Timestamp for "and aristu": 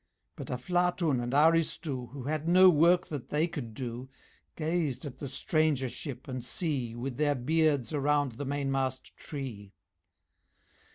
1.21-2.07